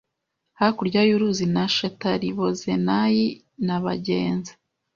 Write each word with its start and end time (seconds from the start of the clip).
hakurya 0.59 1.01
y 1.09 1.11
uruzi 1.15 1.45
na 1.53 1.63
Shetaribozenayi 1.75 3.25
na 3.65 3.77
bagenzi 3.85 4.53